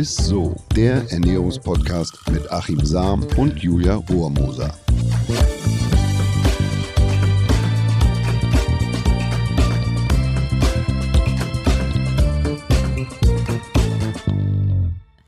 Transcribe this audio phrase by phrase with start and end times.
[0.00, 4.74] ist so, der Ernährungspodcast mit Achim Sam und Julia Rohrmoser.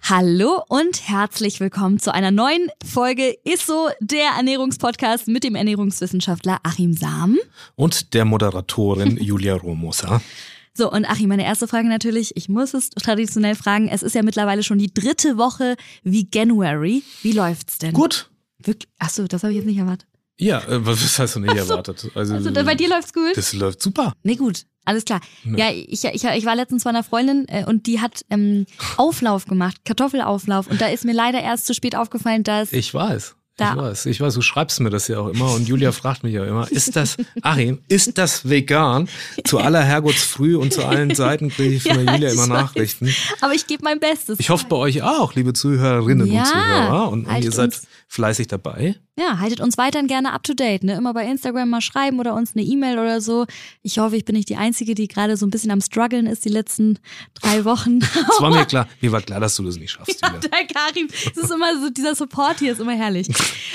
[0.00, 6.94] Hallo und herzlich willkommen zu einer neuen Folge ISSO, der Ernährungspodcast mit dem Ernährungswissenschaftler Achim
[6.94, 7.38] Sam.
[7.74, 10.22] Und der Moderatorin Julia Romosa.
[10.74, 14.22] So, und Achim, meine erste Frage natürlich, ich muss es traditionell fragen, es ist ja
[14.22, 17.02] mittlerweile schon die dritte Woche wie January.
[17.22, 17.92] Wie läuft's denn?
[17.92, 18.30] Gut.
[18.58, 18.90] Wirklich?
[18.98, 20.08] Achso, das habe ich jetzt nicht erwartet.
[20.38, 21.72] Ja, äh, was hast du nicht Ach so.
[21.72, 22.10] erwartet?
[22.14, 23.36] Also bei dir läuft's gut?
[23.36, 24.12] Das läuft super.
[24.22, 24.64] Nee, gut.
[24.84, 25.20] Alles klar.
[25.44, 25.58] Ne.
[25.58, 28.66] Ja, ich, ich, ich war letztens bei einer Freundin äh, und die hat ähm,
[28.96, 30.66] Auflauf gemacht, Kartoffelauflauf.
[30.68, 33.36] Und da ist mir leider erst zu spät aufgefallen, dass Ich weiß.
[33.62, 36.22] Da- Ich weiß, ich weiß, du schreibst mir das ja auch immer und Julia fragt
[36.24, 39.08] mich ja immer, ist das, Achim, ist das vegan?
[39.44, 42.48] Zu aller Herrgottsfrüh und zu allen Seiten kriege ich von Ja, der Julia immer weiß.
[42.48, 43.14] Nachrichten.
[43.40, 44.38] Aber ich gebe mein Bestes.
[44.40, 47.08] Ich hoffe bei euch auch, liebe Zuhörerinnen Ja, und Zuhörer.
[47.10, 48.96] Und, und halt ihr seid uns- fleißig dabei.
[49.18, 50.94] Ja, haltet uns weiterhin gerne up to date, ne?
[50.94, 53.44] Immer bei Instagram mal schreiben oder uns eine E-Mail oder so.
[53.82, 56.46] Ich hoffe, ich bin nicht die Einzige, die gerade so ein bisschen am struggeln ist
[56.46, 56.98] die letzten
[57.34, 57.98] drei Wochen.
[57.98, 60.38] Es war mir klar, mir war klar, dass du das nicht schaffst, Julia.
[60.38, 63.28] Der Karim, es ist immer so, dieser Support hier ist immer herrlich.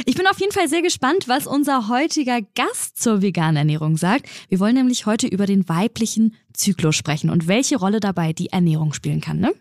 [0.06, 4.28] Ich bin auf jeden Fall sehr gespannt, was unser heutiger Gast zur veganen Ernährung sagt.
[4.50, 8.92] Wir wollen nämlich heute über den weiblichen Zyklus sprechen und welche Rolle dabei die Ernährung
[8.92, 9.54] spielen kann, ne?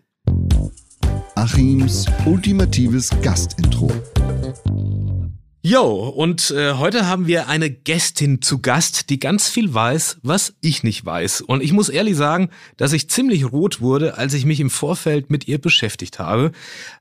[1.35, 3.91] Achims ultimatives Gastintro.
[5.69, 10.53] Jo, und äh, heute haben wir eine Gästin zu Gast, die ganz viel weiß, was
[10.61, 11.41] ich nicht weiß.
[11.41, 15.29] Und ich muss ehrlich sagen, dass ich ziemlich rot wurde, als ich mich im Vorfeld
[15.29, 16.53] mit ihr beschäftigt habe.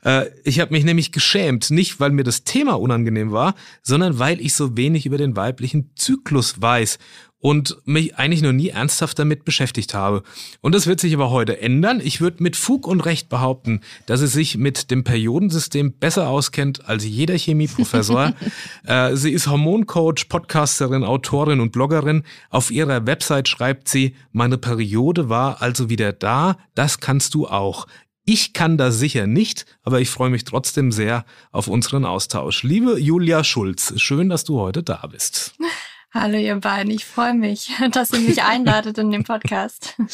[0.05, 4.41] Äh, ich habe mich nämlich geschämt, nicht weil mir das Thema unangenehm war, sondern weil
[4.41, 6.99] ich so wenig über den weiblichen Zyklus weiß
[7.39, 10.23] und mich eigentlich noch nie ernsthaft damit beschäftigt habe.
[10.63, 12.01] Und das wird sich aber heute ändern.
[12.03, 16.89] Ich würde mit Fug und Recht behaupten, dass sie sich mit dem Periodensystem besser auskennt
[16.89, 18.33] als jeder Chemieprofessor.
[18.85, 22.23] äh, sie ist Hormoncoach, Podcasterin, Autorin und Bloggerin.
[22.51, 27.87] Auf ihrer Website schreibt sie, meine Periode war also wieder da, das kannst du auch.
[28.25, 32.65] Ich kann das sicher nicht, aber ich freue mich trotzdem sehr auf unseren Austausch.
[32.65, 35.55] Liebe Julia Schulz, schön, dass du heute da bist.
[36.15, 39.95] Hallo ihr beiden, ich freue mich, dass ihr mich einladet in den Podcast.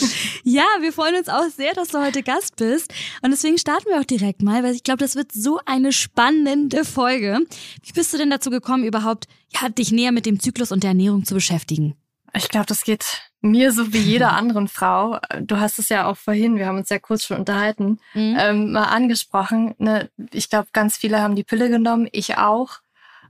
[0.44, 2.92] Ja, wir freuen uns auch sehr, dass du heute Gast bist.
[3.22, 6.84] Und deswegen starten wir auch direkt mal, weil ich glaube, das wird so eine spannende
[6.84, 7.38] Folge.
[7.84, 10.91] Wie bist du denn dazu gekommen, überhaupt ja, dich näher mit dem Zyklus und der
[10.91, 11.94] Ernährung zu beschäftigen?
[12.34, 15.19] Ich glaube, das geht mir so wie jeder anderen Frau.
[15.41, 18.36] Du hast es ja auch vorhin, wir haben uns ja kurz schon unterhalten, Mhm.
[18.38, 19.75] ähm, mal angesprochen.
[19.78, 20.10] Ne?
[20.32, 22.78] Ich glaube, ganz viele haben die Pille genommen, ich auch.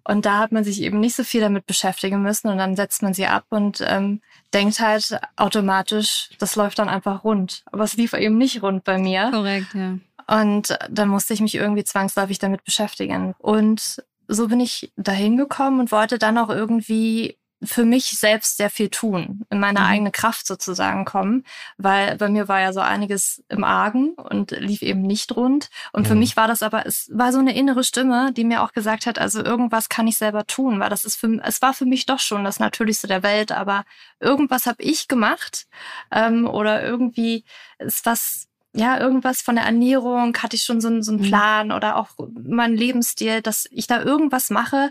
[0.04, 3.02] Und da hat man sich eben nicht so viel damit beschäftigen müssen und dann setzt
[3.02, 4.20] man sie ab und ähm,
[4.52, 7.62] denkt halt automatisch, das läuft dann einfach rund.
[7.66, 9.30] Aber es lief eben nicht rund bei mir.
[9.30, 9.98] Korrekt, ja.
[10.26, 13.34] Und dann musste ich mich irgendwie zwangsläufig damit beschäftigen.
[13.38, 18.70] Und so bin ich dahin gekommen und wollte dann auch irgendwie für mich selbst sehr
[18.70, 19.86] viel tun, in meine Mhm.
[19.86, 21.44] eigene Kraft sozusagen kommen,
[21.78, 25.70] weil bei mir war ja so einiges im Argen und lief eben nicht rund.
[25.92, 26.20] Und für Mhm.
[26.20, 29.18] mich war das aber, es war so eine innere Stimme, die mir auch gesagt hat,
[29.18, 32.18] also irgendwas kann ich selber tun, weil das ist für, es war für mich doch
[32.20, 33.84] schon das Natürlichste der Welt, aber
[34.20, 35.66] irgendwas habe ich gemacht
[36.10, 37.44] ähm, oder irgendwie
[37.78, 41.24] ist was ja, irgendwas von der Ernährung hatte ich schon so, einen- so einen Mhm.
[41.26, 42.08] Plan oder auch
[42.42, 44.90] mein Lebensstil, dass ich da irgendwas mache,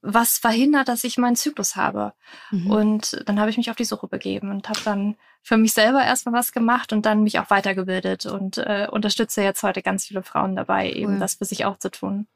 [0.00, 2.12] was verhindert, dass ich meinen Zyklus habe.
[2.50, 2.70] Mhm.
[2.70, 6.04] Und dann habe ich mich auf die Suche begeben und habe dann für mich selber
[6.04, 10.22] erstmal was gemacht und dann mich auch weitergebildet und äh, unterstütze jetzt heute ganz viele
[10.22, 11.18] Frauen dabei, eben Cool.
[11.18, 12.26] das für sich auch zu tun.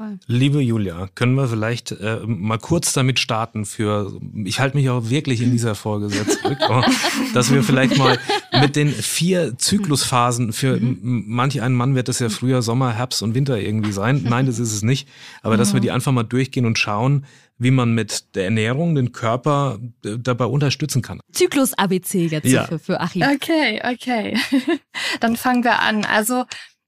[0.00, 0.18] Toll.
[0.28, 5.10] Liebe Julia, können wir vielleicht äh, mal kurz damit starten für, ich halte mich auch
[5.10, 6.56] wirklich in dieser Folge sehr zurück,
[7.34, 8.18] dass wir vielleicht mal
[8.62, 11.24] mit den vier Zyklusphasen, für Mhm.
[11.26, 14.22] manch einen Mann wird das ja früher Sommer, Herbst und Winter irgendwie sein.
[14.24, 15.06] Nein, das ist es nicht.
[15.42, 15.82] Aber dass wir Mhm.
[15.82, 17.26] die einfach mal durchgehen und schauen,
[17.58, 21.20] wie man mit der Ernährung den Körper äh, dabei unterstützen kann.
[21.30, 22.64] Zyklus-ABC jetzt Ja.
[22.64, 23.22] für, für Achim.
[23.34, 24.38] Okay, okay.
[25.20, 26.06] Dann fangen wir an.
[26.06, 26.44] Also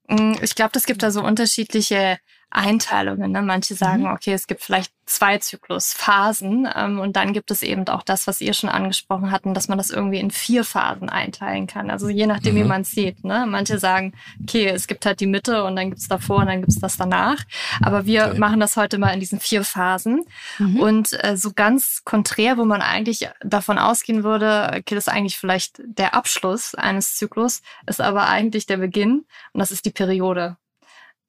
[0.09, 2.17] mh, ich glaube, es gibt da so unterschiedliche
[2.55, 3.33] Einteilungen.
[3.33, 3.43] Ne?
[3.43, 4.13] Manche sagen, Mhm.
[4.13, 8.41] okay, es gibt vielleicht zwei Zyklusphasen ähm, und dann gibt es eben auch das, was
[8.41, 11.91] ihr schon angesprochen hatten, dass man das irgendwie in vier Phasen einteilen kann.
[11.91, 12.69] Also je nachdem, wie Mhm.
[12.69, 13.25] man es sieht.
[13.25, 13.47] Ne?
[13.49, 14.13] Manche sagen,
[14.43, 16.79] okay, es gibt halt die Mitte und dann gibt es davor und dann gibt es
[16.81, 17.39] das danach.
[17.83, 18.39] Aber wir Okay.
[18.39, 20.25] machen das heute mal in diesen vier Phasen.
[20.59, 20.81] Mhm.
[20.81, 25.39] Und äh, so ganz konträr, wo man eigentlich davon ausgehen würde, okay, das ist eigentlich
[25.39, 30.57] vielleicht der Abschluss eines Zyklus, ist aber eigentlich der Beginn und das ist die Periode.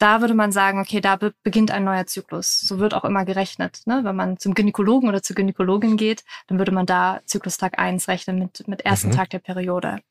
[0.04, 2.60] Da würde man sagen, okay, da be beginnt ein neuer Zyklus.
[2.60, 3.84] So wird auch immer gerechnet.
[3.86, 4.02] Ne?
[4.04, 8.38] Wenn man zum Gynäkologen oder zur Gynäkologin geht, dann würde man da Zyklustag eins rechnen
[8.38, 9.14] mit, mit ersten Mhm.
[9.14, 10.02] Tag der Periode.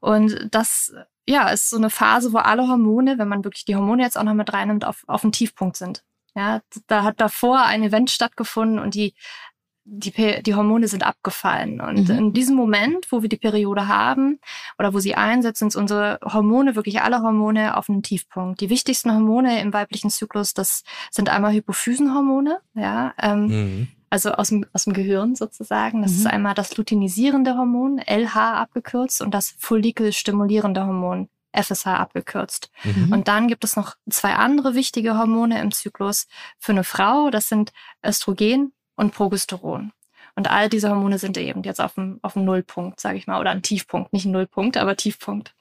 [0.00, 0.92] Und das
[1.28, 4.24] ja, ist so eine Phase, wo alle Hormone, wenn man wirklich die Hormone jetzt auch
[4.24, 6.02] noch mit reinnimmt, auf, auf einen Tiefpunkt sind.
[6.34, 9.14] Ja, da hat davor ein Event stattgefunden und die,
[9.88, 11.80] die, die Hormone sind abgefallen.
[11.80, 12.18] Und mhm.
[12.18, 14.40] in diesem Moment, wo wir die Periode haben
[14.78, 18.60] oder wo sie einsetzt, sind unsere Hormone, wirklich alle Hormone, auf einen Tiefpunkt.
[18.60, 23.88] Die wichtigsten Hormone im weiblichen Zyklus, das sind einmal Hypophysenhormone, ja, ähm, mhm.
[24.10, 26.02] also aus dem, aus dem Gehirn sozusagen.
[26.02, 26.18] Das mhm.
[26.18, 32.70] ist einmal das luteinisierende Hormon, LH abgekürzt, und das follikelstimulierende Hormon, FSH abgekürzt.
[32.82, 33.12] Mhm.
[33.12, 36.26] Und dann gibt es noch zwei andere wichtige Hormone im Zyklus
[36.58, 37.30] für eine Frau.
[37.30, 37.72] Das sind
[38.04, 39.92] Östrogen und Progesteron.
[40.34, 43.40] Und all diese Hormone sind eben jetzt auf dem, auf dem Nullpunkt, sage ich mal,
[43.40, 45.54] oder ein Tiefpunkt, nicht ein Nullpunkt, aber Tiefpunkt.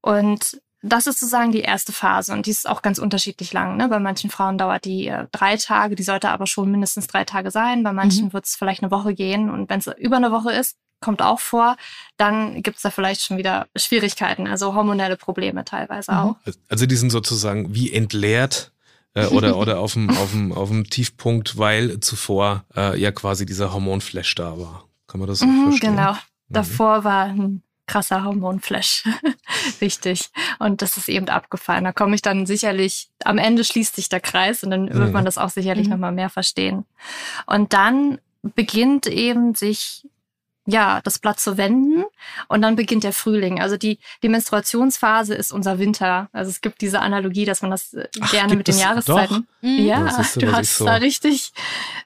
[0.00, 3.76] Und das ist sozusagen die erste Phase und die ist auch ganz unterschiedlich lang.
[3.76, 3.88] Ne?
[3.88, 7.50] Bei manchen Frauen dauert die äh, drei Tage, die sollte aber schon mindestens drei Tage
[7.50, 7.82] sein.
[7.82, 8.32] Bei manchen mhm.
[8.32, 11.40] wird es vielleicht eine Woche gehen und wenn es über eine Woche ist, kommt auch
[11.40, 11.76] vor,
[12.16, 16.18] dann gibt es da vielleicht schon wieder Schwierigkeiten, also hormonelle Probleme teilweise mhm.
[16.18, 16.36] auch.
[16.68, 18.72] Also die sind sozusagen wie entleert
[19.24, 23.46] äh, oder, oder auf dem, auf, dem, auf dem Tiefpunkt, weil zuvor äh, ja quasi
[23.46, 24.84] dieser Hormonflash da war.
[25.06, 25.96] Kann man das so mhm, verstehen?
[25.96, 26.12] Genau.
[26.12, 26.16] Mhm.
[26.48, 29.04] Davor war ein krasser Hormonflash.
[29.80, 30.28] Richtig.
[30.58, 31.84] Und das ist eben abgefallen.
[31.84, 35.22] Da komme ich dann sicherlich, am Ende schließt sich der Kreis und dann wird man
[35.22, 35.26] mhm.
[35.26, 35.94] das auch sicherlich mhm.
[35.94, 36.84] nochmal mehr verstehen.
[37.46, 40.06] Und dann beginnt eben sich
[40.70, 42.04] ja, das Blatt zu wenden
[42.48, 43.58] und dann beginnt der Frühling.
[43.58, 46.28] Also die, die Menstruationsphase ist unser Winter.
[46.32, 49.48] Also es gibt diese Analogie, dass man das äh, Ach, gerne mit den Jahreszeiten.
[49.62, 49.78] Mhm.
[49.78, 51.52] Ja, du, du hast so da richtig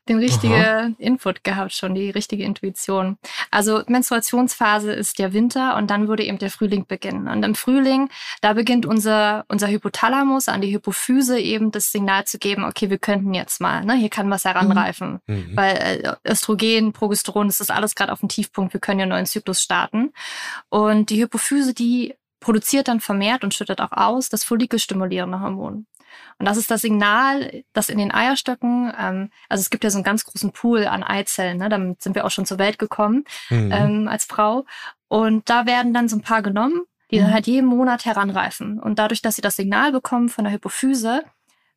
[0.09, 3.19] den richtigen Input gehabt, schon die richtige Intuition.
[3.51, 7.27] Also Menstruationsphase ist der Winter und dann würde eben der Frühling beginnen.
[7.27, 8.11] Und im Frühling,
[8.43, 12.99] da beginnt unser, unser Hypothalamus an die Hypophyse eben das Signal zu geben, okay, wir
[12.99, 15.19] könnten jetzt mal, ne, hier kann was heranreifen.
[15.27, 15.51] Mhm.
[15.57, 19.05] Weil äh, Östrogen, Progesteron, das ist alles gerade auf dem Tief Tiefpunkt, wir können ja
[19.05, 20.13] einen neuen Zyklus starten.
[20.69, 25.87] Und die Hypophyse, die produziert dann vermehrt und schüttet auch aus das follikelstimulierende Hormon.
[26.39, 29.97] Und das ist das Signal, das in den Eierstöcken, ähm, also es gibt ja so
[29.97, 31.71] einen ganz großen Pool an Eizellen, ne?
[31.71, 33.73] damit sind wir auch schon zur Welt gekommen mhm.
[33.73, 34.67] ähm, als Frau.
[35.09, 37.25] Und da werden dann so ein paar genommen, die mhm.
[37.25, 38.79] dann halt jeden Monat heranreifen.
[38.79, 41.23] Und dadurch, dass sie das Signal bekommen von der Hypophyse,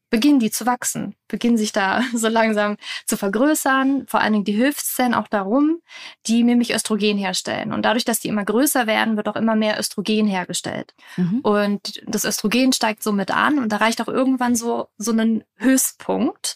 [0.09, 4.53] beginnen die zu wachsen, beginnen sich da so langsam zu vergrößern, vor allen Dingen die
[4.53, 5.79] Hilfszellen auch darum,
[6.27, 7.73] die nämlich Östrogen herstellen.
[7.73, 10.93] Und dadurch, dass die immer größer werden, wird auch immer mehr Östrogen hergestellt.
[11.17, 11.39] Mhm.
[11.41, 16.55] Und das Östrogen steigt somit an und erreicht auch irgendwann so, so einen Höchstpunkt,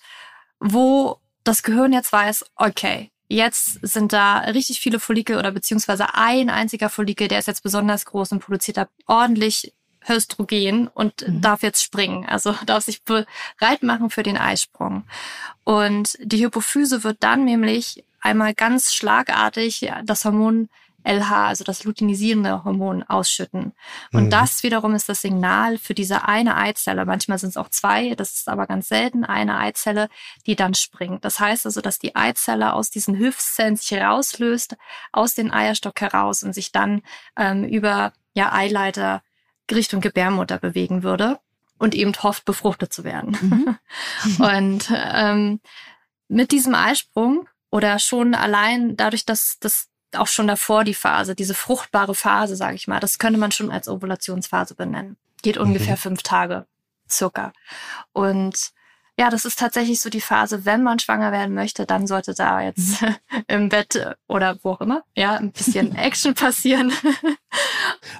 [0.60, 6.50] wo das Gehirn jetzt weiß, okay, Jetzt sind da richtig viele Follikel oder beziehungsweise ein
[6.50, 9.72] einziger Follikel, der ist jetzt besonders groß und produziert da ordentlich
[10.08, 11.42] Östrogen und mhm.
[11.42, 15.04] darf jetzt springen, also darf sich bereit machen für den Eisprung.
[15.64, 20.70] Und die Hypophyse wird dann nämlich einmal ganz schlagartig das Hormon
[21.04, 23.74] LH, also das luteinisierende Hormon, ausschütten.
[24.12, 24.30] Und mhm.
[24.30, 27.06] das wiederum ist das Signal für diese eine Eizelle.
[27.06, 30.10] Manchmal sind es auch zwei, das ist aber ganz selten, eine Eizelle,
[30.46, 31.24] die dann springt.
[31.24, 34.76] Das heißt also, dass die Eizelle aus diesen Hilfszellen sich herauslöst,
[35.12, 37.02] aus den Eierstock heraus und sich dann
[37.38, 39.22] ähm, über ja, Eileiter
[39.76, 41.40] Richtung Gebärmutter bewegen würde
[41.78, 43.38] und eben hofft, befruchtet zu werden.
[43.42, 44.40] Mhm.
[44.44, 45.60] und ähm,
[46.28, 51.54] mit diesem Eisprung oder schon allein dadurch, dass das auch schon davor die Phase, diese
[51.54, 55.18] fruchtbare Phase, sage ich mal, das könnte man schon als Ovulationsphase benennen.
[55.42, 55.64] Geht mhm.
[55.68, 56.66] ungefähr fünf Tage
[57.10, 57.54] circa.
[58.12, 58.72] Und
[59.20, 62.62] ja, das ist tatsächlich so die Phase, wenn man schwanger werden möchte, dann sollte da
[62.62, 63.16] jetzt mhm.
[63.48, 66.94] im Bett oder wo auch immer, ja, ein bisschen Action passieren.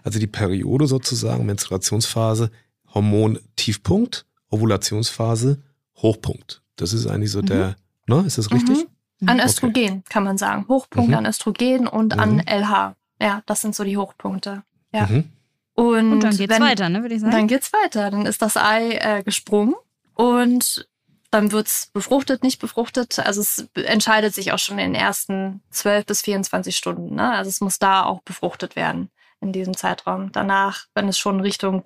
[0.04, 2.52] Also die Periode sozusagen, Menstruationsphase,
[2.94, 5.62] Hormon Tiefpunkt, Ovulationsphase,
[5.98, 6.62] Hochpunkt.
[6.76, 7.46] Das ist eigentlich so mhm.
[7.48, 7.76] der,
[8.08, 8.88] ne, ist das richtig?
[9.20, 9.30] Mhm.
[9.30, 10.02] An Östrogen okay.
[10.10, 10.66] kann man sagen.
[10.68, 11.18] Hochpunkt mhm.
[11.18, 12.96] an Östrogen und an LH.
[13.22, 14.64] Ja, das sind so die Hochpunkte.
[14.94, 15.08] Ja.
[15.08, 15.26] Mhm.
[15.74, 17.32] Und, und, dann geht's wenn, weiter, ne, würde ich sagen.
[17.32, 18.12] Dann geht's weiter.
[18.12, 19.76] Dann ist das Ei äh, gesprungen
[20.14, 20.88] und
[21.32, 23.20] dann wird's befruchtet, nicht befruchtet.
[23.20, 27.16] Also es entscheidet sich auch schon in den ersten 12 bis 24 Stunden.
[27.16, 27.32] Ne?
[27.32, 29.10] Also es muss da auch befruchtet werden
[29.42, 30.32] in diesem Zeitraum.
[30.32, 31.84] Danach, wenn es schon Richtung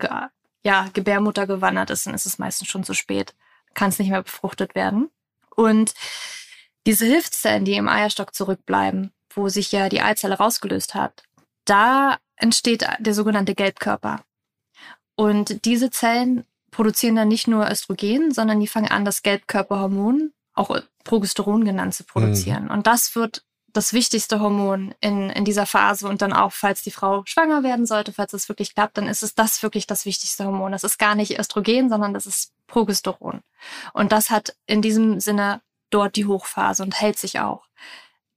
[0.64, 3.36] ja, Gebärmutter gewandert ist, dann ist es meistens schon zu spät.
[3.74, 5.10] Kann es nicht mehr befruchtet werden.
[5.56, 5.94] Und
[6.86, 11.24] diese Hilfszellen, die im Eierstock zurückbleiben, wo sich ja die Eizelle rausgelöst hat,
[11.66, 14.24] da entsteht der sogenannte Gelbkörper.
[15.16, 20.78] Und diese Zellen produzieren dann nicht nur Östrogen, sondern die fangen an, das Gelbkörperhormon, auch
[21.04, 22.66] Progesteron genannt, zu produzieren.
[22.66, 22.72] Mhm.
[22.72, 26.92] Und das wird das wichtigste Hormon in, in dieser Phase und dann auch, falls die
[26.92, 30.46] Frau schwanger werden sollte, falls es wirklich klappt, dann ist es das wirklich das wichtigste
[30.46, 30.72] Hormon.
[30.72, 33.42] Das ist gar nicht Östrogen, sondern das ist Progesteron.
[33.94, 37.66] Und das hat in diesem Sinne dort die Hochphase und hält sich auch.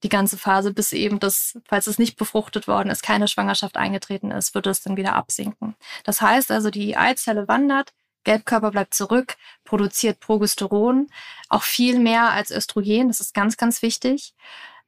[0.03, 4.31] die ganze Phase, bis eben das, falls es nicht befruchtet worden ist, keine Schwangerschaft eingetreten
[4.31, 5.75] ist, wird es dann wieder absinken.
[6.05, 7.93] Das heißt also, die Eizelle wandert,
[8.25, 11.09] Gelbkörper bleibt zurück, produziert Progesteron,
[11.49, 13.09] auch viel mehr als Östrogen.
[13.09, 14.35] Das ist ganz, ganz wichtig,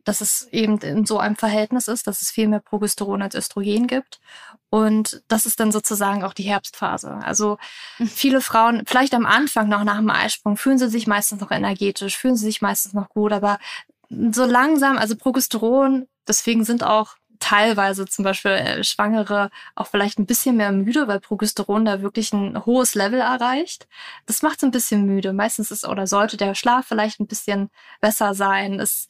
[0.09, 3.87] dass es eben in so einem Verhältnis ist, dass es viel mehr Progesteron als Östrogen
[3.87, 4.21] gibt.
[4.71, 7.11] Und das ist dann sozusagen auch die Herbstphase.
[7.23, 7.59] Also
[7.99, 8.07] mhm.
[8.07, 12.17] viele Frauen, vielleicht am Anfang noch nach dem Eisprung, fühlen sie sich meistens noch energetisch,
[12.17, 13.59] fühlen sie sich meistens noch gut, aber
[14.09, 20.27] so langsam, also Progesteron, deswegen sind auch teilweise zum Beispiel äh, Schwangere auch vielleicht ein
[20.27, 23.87] bisschen mehr müde, weil Progesteron da wirklich ein hohes Level erreicht.
[24.25, 25.35] Das macht es ein bisschen müde.
[25.35, 28.81] Meistens ist oder sollte der Schlaf vielleicht ein bisschen besser sein.
[28.81, 29.09] Es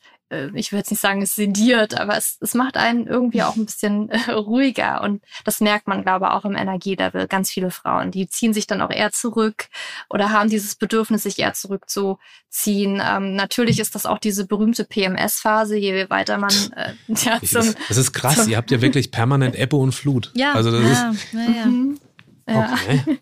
[0.54, 3.66] ich will jetzt nicht sagen, es sediert, aber es, es macht einen irgendwie auch ein
[3.66, 5.02] bisschen äh, ruhiger.
[5.02, 7.26] Und das merkt man, glaube ich, auch im Energielevel.
[7.28, 9.68] Ganz viele Frauen, die ziehen sich dann auch eher zurück
[10.10, 13.02] oder haben dieses Bedürfnis, sich eher zurückzuziehen.
[13.04, 17.96] Ähm, natürlich ist das auch diese berühmte PMS-Phase, je weiter man äh, ja, zum, Das
[17.96, 20.30] ist krass, ihr habt ja wirklich permanent Ebbe und Flut.
[20.34, 21.66] Ja, also das ja, ist, ja, ja.
[21.66, 21.98] Mhm.
[22.46, 23.18] Okay.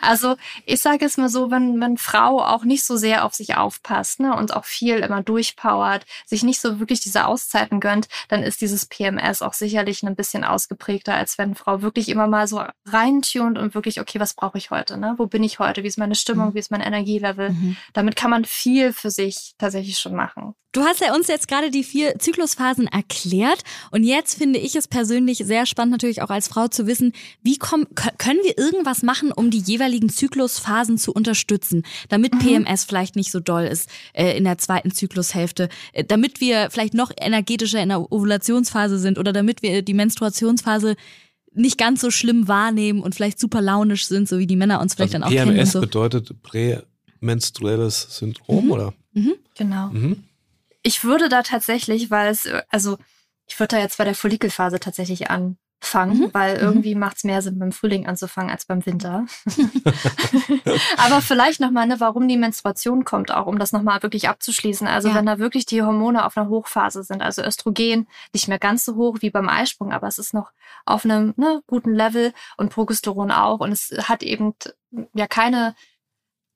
[0.00, 0.36] Also
[0.66, 4.20] ich sage es mal so, wenn, wenn Frau auch nicht so sehr auf sich aufpasst
[4.20, 8.60] ne, und auch viel immer durchpowert, sich nicht so wirklich diese Auszeiten gönnt, dann ist
[8.60, 13.58] dieses PMS auch sicherlich ein bisschen ausgeprägter, als wenn Frau wirklich immer mal so reintunt
[13.58, 14.96] und wirklich, okay, was brauche ich heute?
[14.96, 15.14] Ne?
[15.16, 15.82] Wo bin ich heute?
[15.82, 16.48] Wie ist meine Stimmung?
[16.48, 16.54] Mhm.
[16.54, 17.50] Wie ist mein Energielevel?
[17.50, 17.76] Mhm.
[17.92, 20.54] Damit kann man viel für sich tatsächlich schon machen.
[20.72, 24.86] Du hast ja uns jetzt gerade die vier Zyklusphasen erklärt und jetzt finde ich es
[24.86, 27.12] persönlich sehr spannend natürlich auch als Frau zu wissen,
[27.42, 32.38] wie kommen, können wir irgendwas machen, um die jeweiligen Zyklusphasen zu unterstützen, damit mhm.
[32.38, 36.94] PMS vielleicht nicht so doll ist äh, in der zweiten Zyklushälfte, äh, damit wir vielleicht
[36.94, 40.94] noch energetischer in der Ovulationsphase sind oder damit wir die Menstruationsphase
[41.52, 44.94] nicht ganz so schlimm wahrnehmen und vielleicht super launisch sind, so wie die Männer uns
[44.94, 45.56] vielleicht also dann auch PMS kennen.
[45.56, 45.80] PMS so.
[45.80, 48.70] bedeutet prämenstruelles Syndrom, mhm.
[48.70, 48.94] oder?
[49.14, 49.34] Mhm.
[49.56, 49.88] Genau.
[49.88, 50.22] Mhm.
[50.82, 52.98] Ich würde da tatsächlich, weil es, also
[53.46, 56.30] ich würde da jetzt bei der Follikelphase tatsächlich anfangen, mhm.
[56.32, 56.62] weil mhm.
[56.62, 57.00] irgendwie mhm.
[57.00, 59.26] macht es mehr Sinn, beim Frühling anzufangen als beim Winter.
[60.96, 64.86] Aber vielleicht nochmal, ne, warum die Menstruation kommt, auch um das nochmal wirklich abzuschließen.
[64.86, 65.14] Also ja.
[65.16, 68.94] wenn da wirklich die Hormone auf einer Hochphase sind, also Östrogen nicht mehr ganz so
[68.94, 70.52] hoch wie beim Eisprung, aber es ist noch
[70.86, 73.60] auf einem ne, guten Level und Progesteron auch.
[73.60, 74.54] Und es hat eben
[75.12, 75.74] ja keine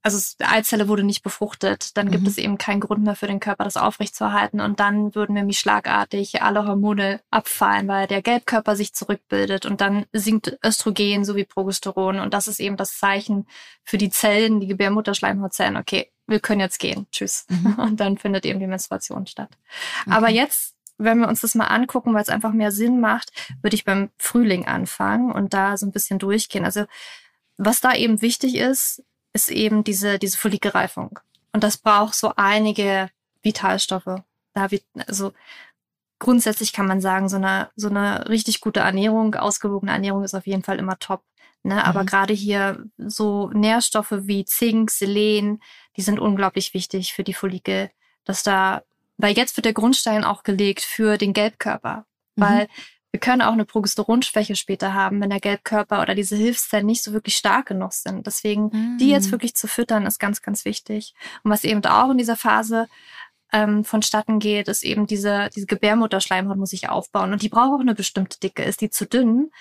[0.05, 2.11] also die Eizelle wurde nicht befruchtet, dann mhm.
[2.11, 4.61] gibt es eben keinen Grund mehr für den Körper, das aufrechtzuerhalten.
[4.61, 10.05] Und dann würden nämlich schlagartig alle Hormone abfallen, weil der Gelbkörper sich zurückbildet und dann
[10.13, 12.21] sinkt Östrogen sowie Progesteron.
[12.21, 13.47] Und das ist eben das Zeichen
[13.83, 15.79] für die Zellen, die Gebärmutterschleimhautzellen.
[15.79, 17.07] Okay, wir können jetzt gehen.
[17.11, 17.47] Tschüss.
[17.49, 17.75] Mhm.
[17.79, 19.51] Und dann findet eben die Menstruation statt.
[20.03, 20.17] Okay.
[20.17, 23.33] Aber jetzt wenn wir uns das mal angucken, weil es einfach mehr Sinn macht,
[23.63, 26.65] würde ich beim Frühling anfangen und da so ein bisschen durchgehen.
[26.65, 26.85] Also
[27.57, 29.03] was da eben wichtig ist,
[29.35, 31.19] ist eben diese, diese Follikelreifung.
[31.53, 33.11] Und das braucht so einige
[33.43, 34.23] Vitalstoffe.
[34.55, 35.33] Da wird, also
[36.19, 40.47] grundsätzlich kann man sagen, so eine, so eine richtig gute Ernährung, ausgewogene Ernährung ist auf
[40.47, 41.23] jeden Fall immer top.
[41.65, 41.85] Ne?
[41.85, 42.07] Aber mhm.
[42.07, 45.61] gerade hier so Nährstoffe wie Zink, Selen,
[45.97, 47.91] die sind unglaublich wichtig für die Follikel,
[48.25, 48.83] dass da,
[49.17, 52.07] weil jetzt wird der Grundstein auch gelegt für den Gelbkörper.
[52.37, 52.67] Mhm.
[53.15, 57.13] Wir können auch eine Progesteronschwäche später haben, wenn der Gelbkörper oder diese Hilfszellen nicht so
[57.13, 58.27] wirklich stark genug sind.
[58.27, 58.99] Deswegen, mhm.
[58.99, 59.31] die jetzt mm.
[59.31, 61.15] wirklich zu füttern, ist ganz, ganz wichtig.
[61.45, 62.89] Und was eben auch in dieser Phase
[63.53, 67.33] ähm, vonstatten geht, ist eben diese, diese Gebärmutterschleimhaut muss sich aufbauen.
[67.33, 68.65] Und die braucht auch eine bestimmte Dicke.
[68.65, 69.53] Ist die zu dünn,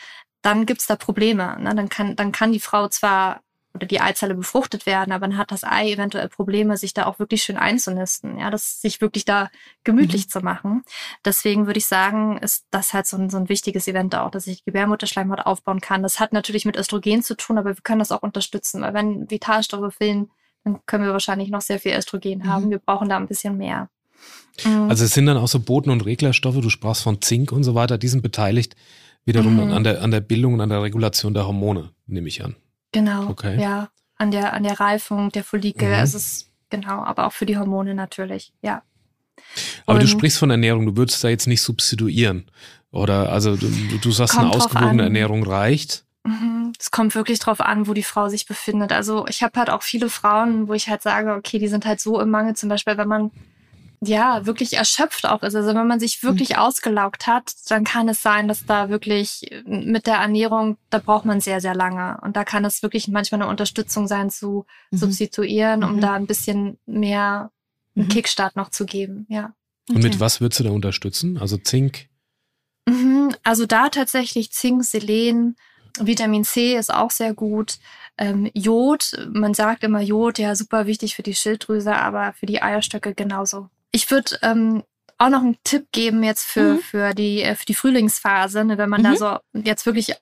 [0.42, 1.56] dann gibt's da Probleme.
[1.60, 1.76] Ne?
[1.76, 3.44] Dann, kann, dann kann die Frau zwar
[3.74, 7.18] oder die Eizelle befruchtet werden, aber dann hat das Ei eventuell Probleme, sich da auch
[7.18, 9.50] wirklich schön einzunisten, ja, das sich wirklich da
[9.84, 10.30] gemütlich mhm.
[10.30, 10.84] zu machen.
[11.26, 14.46] Deswegen würde ich sagen, ist das halt so ein, so ein wichtiges Event auch, dass
[14.46, 16.04] ich die Gebärmutterschleimhaut aufbauen kann.
[16.04, 19.30] Das hat natürlich mit Östrogen zu tun, aber wir können das auch unterstützen, weil wenn
[19.32, 20.30] Vitalstoffe fehlen,
[20.64, 22.48] dann können wir wahrscheinlich noch sehr viel Östrogen mhm.
[22.48, 22.70] haben.
[22.70, 23.90] Wir brauchen da ein bisschen mehr.
[24.64, 24.90] Mhm.
[24.90, 27.74] Also es sind dann auch so Boten- und Reglerstoffe, du sprachst von Zink und so
[27.74, 28.76] weiter, die sind beteiligt
[29.26, 29.72] wiederum mhm.
[29.72, 32.56] an, der, an der Bildung und an der Regulation der Hormone, nehme ich an.
[32.94, 33.28] Genau.
[33.28, 33.60] Okay.
[33.60, 35.90] Ja, an der, an der Reifung der Follikel.
[35.90, 35.96] Mhm.
[35.96, 38.84] Es ist genau, aber auch für die Hormone natürlich, ja.
[39.86, 42.50] Aber Und du sprichst von Ernährung, du würdest da jetzt nicht substituieren.
[42.92, 43.68] Oder also du,
[44.02, 46.06] du sagst, eine ausgewogene Ernährung reicht.
[46.24, 46.74] Mhm.
[46.80, 48.92] Es kommt wirklich drauf an, wo die Frau sich befindet.
[48.92, 52.00] Also ich habe halt auch viele Frauen, wo ich halt sage, okay, die sind halt
[52.00, 53.32] so im Mangel, zum Beispiel, wenn man
[54.08, 55.56] ja, wirklich erschöpft auch ist.
[55.56, 56.56] Also wenn man sich wirklich mhm.
[56.58, 61.42] ausgelaugt hat, dann kann es sein, dass da wirklich mit der Ernährung, da braucht man
[61.42, 62.20] sehr, sehr lange.
[62.22, 64.98] Und da kann es wirklich manchmal eine Unterstützung sein zu mhm.
[64.98, 66.02] substituieren, um mhm.
[66.02, 67.52] da ein bisschen mehr
[67.96, 68.10] einen mhm.
[68.10, 69.54] Kickstart noch zu geben, ja.
[69.90, 69.98] Okay.
[69.98, 71.38] Und mit was würdest du da unterstützen?
[71.38, 72.08] Also Zink?
[72.88, 73.36] Mhm.
[73.44, 75.56] Also da tatsächlich Zink, Selen,
[76.00, 77.78] Vitamin C ist auch sehr gut.
[78.18, 82.62] Ähm, Jod, man sagt immer Jod, ja, super wichtig für die Schilddrüse, aber für die
[82.62, 83.70] Eierstöcke genauso.
[83.94, 84.84] Ich würde ähm,
[85.18, 86.80] auch noch einen Tipp geben jetzt für, Mhm.
[86.80, 89.16] für, die, äh, für die Frühlingsphase, ne, wenn man da Mhm.
[89.18, 90.14] so jetzt wirklich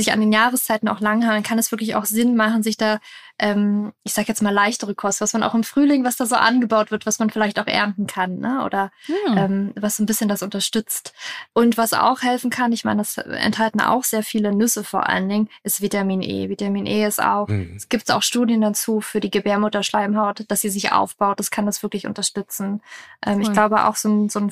[0.00, 2.98] sich an den Jahreszeiten auch langhangeln, kann es wirklich auch Sinn machen, sich da,
[3.38, 6.34] ähm, ich sag jetzt mal leichtere Kost, was man auch im Frühling, was da so
[6.36, 8.64] angebaut wird, was man vielleicht auch ernten kann, ne?
[8.64, 9.36] Oder Hm.
[9.36, 11.12] ähm, was so ein bisschen das unterstützt.
[11.52, 15.28] Und was auch helfen kann, ich meine, das enthalten auch sehr viele Nüsse vor allen
[15.28, 16.48] Dingen, ist Vitamin E.
[16.48, 17.74] Vitamin E ist auch, Mhm.
[17.76, 21.38] es gibt auch Studien dazu für die Gebärmutterschleimhaut, dass sie sich aufbaut.
[21.38, 22.82] Das kann das wirklich unterstützen.
[23.24, 23.54] Ähm, Ich Cool.
[23.54, 24.50] glaube auch so ein, so ein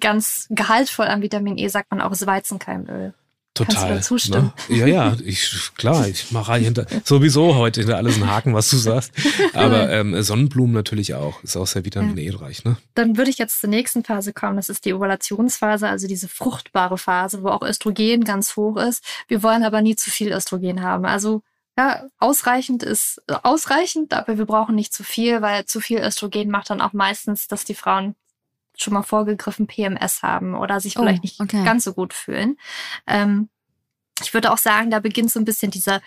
[0.00, 3.14] ganz gehaltvoll an Vitamin E sagt man auch ist Weizenkeimöl.
[3.64, 3.96] Kannst du Total.
[3.96, 4.52] da zustimmen?
[4.68, 4.76] Ne?
[4.76, 8.76] Ja, ja, ich, klar, ich mache hinter, sowieso heute hinter alles einen Haken, was du
[8.76, 9.12] sagst.
[9.54, 11.42] Aber ähm, Sonnenblumen natürlich auch.
[11.42, 12.76] Ist auch sehr Vitamin E-reich, ne?
[12.94, 14.56] Dann würde ich jetzt zur nächsten Phase kommen.
[14.56, 19.04] Das ist die Ovulationsphase, also diese fruchtbare Phase, wo auch Östrogen ganz hoch ist.
[19.28, 21.04] Wir wollen aber nie zu viel Östrogen haben.
[21.04, 21.42] Also
[21.78, 26.70] ja, ausreichend ist ausreichend, aber wir brauchen nicht zu viel, weil zu viel Östrogen macht
[26.70, 28.14] dann auch meistens, dass die Frauen
[28.76, 31.64] schon mal vorgegriffen PMS haben oder sich Oh, vielleicht nicht okay.
[31.64, 32.56] ganz so gut fühlen.
[33.06, 33.48] Ähm,
[34.22, 36.00] ich würde auch sagen, da beginnt so ein bisschen dieser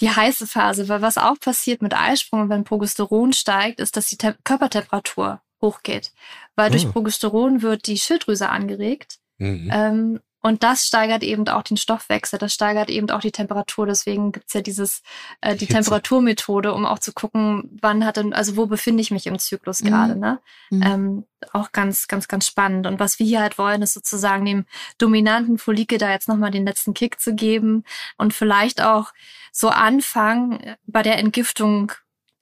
[0.00, 4.06] die heiße Phase, weil was auch passiert mit Eisprung und wenn Progesteron steigt, ist, dass
[4.08, 6.12] die Tem Körpertemperatur hochgeht.
[6.56, 6.90] Weil durch Ah.
[6.90, 9.70] Progesteron wird die Schilddrüse angeregt Mhm.
[9.72, 13.86] ähm, und das steigert eben auch den Stoffwechsel, das steigert eben auch die Temperatur.
[13.86, 15.02] Deswegen gibt's ja dieses,
[15.40, 15.74] äh, die Hitze.
[15.74, 19.80] Temperaturmethode, um auch zu gucken, wann hat denn, also wo befinde ich mich im Zyklus
[19.80, 19.86] Mhm.
[19.86, 20.40] gerade, ne?
[20.70, 20.82] Mhm.
[20.82, 22.86] Ähm, auch ganz, ganz, ganz spannend.
[22.86, 24.66] Und was wir hier halt wollen, ist sozusagen dem
[24.98, 27.84] dominanten Follikel da jetzt nochmal den letzten Kick zu geben
[28.16, 29.12] und vielleicht auch
[29.52, 31.92] so anfangen, äh, bei der Entgiftung,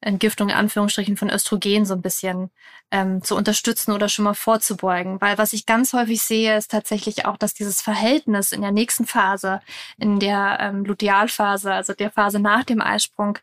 [0.01, 2.51] Entgiftung in Anführungsstrichen von Östrogen so ein bisschen
[2.91, 5.21] ähm, zu unterstützen oder schon mal vorzubeugen.
[5.21, 9.07] Weil was ich ganz häufig sehe, ist tatsächlich auch, dass dieses Verhältnis in der nächsten
[9.07, 9.61] Phase,
[9.99, 13.39] in der ähm, Lutealphase, also der Phase nach dem Eisprung,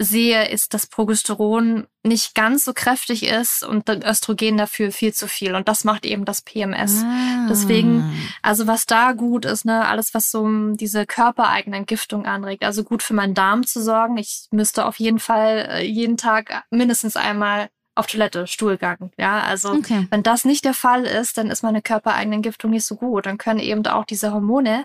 [0.00, 5.26] sehe, ist, dass Progesteron nicht ganz so kräftig ist und das Östrogen dafür viel zu
[5.26, 5.54] viel.
[5.56, 7.02] Und das macht eben das PMS.
[7.04, 7.46] Ah.
[7.50, 8.12] deswegen-
[8.42, 13.02] Also was da gut ist, ne, alles was so diese körpereigene Entgiftung anregt, also gut
[13.02, 14.16] für meinen Darm zu sorgen.
[14.18, 19.10] Ich müsste auf jeden Fall äh, jeden Tag mindestens einmal auf Toilette, Stuhlgang.
[19.18, 20.06] Ja, also Okay.
[20.10, 23.26] wenn das nicht der Fall ist, dann ist meine körpereigene Entgiftung nicht so gut.
[23.26, 24.84] Dann können eben auch diese Hormone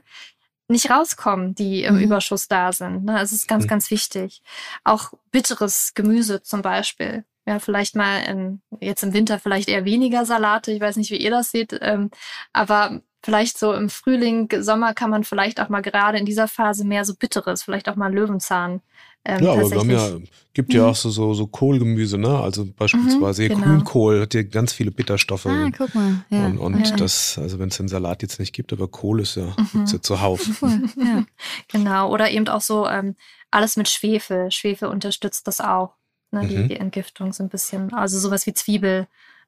[0.73, 2.01] nicht rauskommen, die im Mhm.
[2.01, 3.05] Überschuss da sind.
[3.05, 3.21] Ne?
[3.21, 3.69] Es ist ganz, Mhm.
[3.69, 4.41] ganz wichtig.
[4.83, 7.23] Auch bitteres Gemüse zum Beispiel.
[7.45, 10.71] Ja, vielleicht mal in, jetzt im Winter vielleicht eher weniger Salate.
[10.71, 11.77] Ich weiß nicht, wie ihr das seht.
[11.81, 12.09] Ähm,
[12.53, 16.85] aber vielleicht so im Frühling, Sommer kann man vielleicht auch mal gerade in dieser Phase
[16.85, 18.81] mehr so bitteres, vielleicht auch mal Löwenzahn.
[19.25, 20.09] Ähm, Ja, aber wir haben ja,
[20.53, 20.89] gibt ja Mhm.
[20.89, 22.37] auch so, so, so Kohlgemüse, ne?
[22.39, 23.67] Also beispielsweise hier genau.
[23.67, 25.45] Grünkohl hat ja ganz viele Bitterstoffe.
[25.45, 26.25] Ah, und guck mal.
[26.29, 26.45] Ja.
[26.45, 26.95] und und ja.
[26.97, 29.67] das, also wenn es den Salat jetzt nicht gibt, aber Kohl ist ja, Mhm.
[29.71, 30.45] gibt's ja zuhauf.
[30.61, 30.81] Cool.
[30.97, 31.23] Ja.
[31.69, 33.15] Genau, oder eben auch so ähm,
[33.49, 34.51] alles mit Schwefel.
[34.51, 35.93] Schwefel unterstützt das auch,
[36.31, 36.67] ne, die, Mhm.
[36.67, 37.93] die Entgiftung so ein bisschen.
[37.93, 39.07] Also sowas wie Zwiebel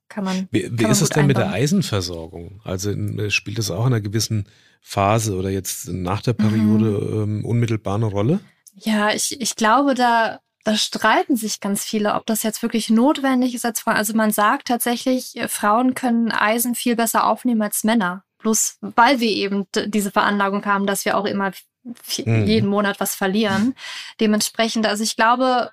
[0.10, 0.48] kann man.
[0.52, 1.62] Wie, Kann wie man ist es denn mit der einbauen.
[1.62, 2.62] Eisenversorgung?
[2.64, 4.48] Also äh, spielt das auch in einer gewissen
[4.82, 7.24] Phase oder jetzt nach der Periode Mhm.
[7.40, 8.40] ähm, unmittelbar eine Rolle?
[8.76, 13.56] Ja, ich, ich glaube, da, da streiten sich ganz viele, ob das jetzt wirklich notwendig
[13.56, 13.92] ist als Frau.
[13.92, 18.24] Also man sagt tatsächlich, äh, Frauen können Eisen viel besser aufnehmen als Männer.
[18.40, 21.52] Bloß weil wir eben diese Veranlagung haben, dass wir auch immer
[21.86, 22.46] Mhm.
[22.48, 23.76] jeden Monat was verlieren.
[24.20, 25.72] Dementsprechend, also ich glaube,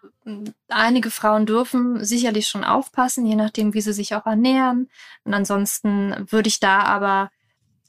[0.68, 4.90] einige Frauen dürfen sicherlich schon aufpassen, je nachdem, wie sie sich auch ernähren.
[5.24, 7.30] Und ansonsten würde ich da aber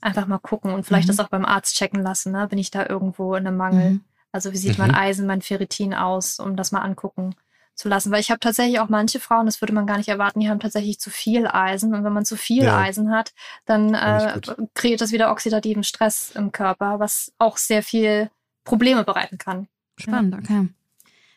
[0.02, 1.16] einfach mal gucken und vielleicht Mhm.
[1.16, 2.32] das auch beim Arzt checken lassen.
[2.32, 2.48] Ne?
[2.48, 3.90] Bin ich da irgendwo in einem Mangel?
[3.92, 4.02] Mhm.
[4.32, 4.98] Also wie sieht mein Mhm.
[4.98, 7.36] Eisen, mein Ferritin aus, um das mal angucken
[7.76, 8.12] zu lassen.
[8.12, 10.60] Weil ich habe tatsächlich auch manche Frauen, das würde man gar nicht erwarten, die haben
[10.60, 11.94] tatsächlich zu viel Eisen.
[11.94, 12.80] Und wenn man zu viel Ja.
[12.80, 13.34] Eisen hat,
[13.66, 14.42] dann Ja, äh,
[14.74, 18.30] kreiert das wieder oxidativen Stress im Körper, was auch sehr viel
[18.64, 19.68] Probleme bereiten kann.
[19.98, 20.70] Spannend, okay.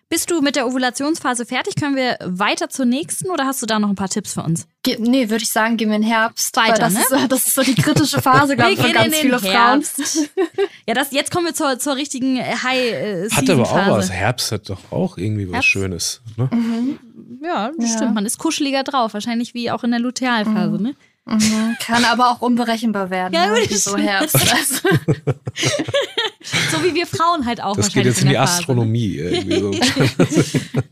[0.08, 1.74] Bist du mit der Ovulationsphase fertig?
[1.74, 4.68] Können wir weiter zur nächsten oder hast du da noch ein paar Tipps für uns?
[4.84, 6.54] Ge nee, würde ich sagen, gehen wir in den Herbst.
[6.56, 7.00] Weiter, das, ne?
[7.00, 9.40] ist, so- das ist so die kritische Phase, glaube ich, gehen ganz in viele den
[9.40, 9.52] Frauen.
[9.82, 10.30] Herbst.
[10.86, 14.10] Ja, das, jetzt kommen wir zur, zur richtigen äh, high äh, Hat aber auch was.
[14.12, 15.68] Herbst hat doch auch irgendwie was Herbst?
[15.70, 16.20] Schönes.
[16.36, 16.48] Ne?
[16.52, 16.98] Mhm.
[17.42, 17.96] Ja, das Ja.
[17.96, 18.14] stimmt.
[18.14, 19.12] Man ist kuscheliger drauf.
[19.12, 20.82] Wahrscheinlich wie auch in der Lutealphase, Mhm.
[20.82, 20.94] ne?
[21.28, 21.76] Mhm.
[21.80, 23.34] Kann aber auch unberechenbar werden.
[23.34, 23.66] Ja, ne?
[23.76, 24.34] so Herbst.
[24.36, 24.88] Also,
[26.70, 28.58] So wie wir Frauen halt auch Das geht wahrscheinlich jetzt in die Phase, ne?
[28.60, 29.44] Astronomie.
[29.58, 29.72] So.